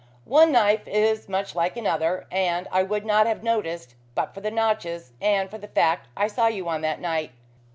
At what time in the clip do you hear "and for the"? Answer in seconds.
5.21-5.67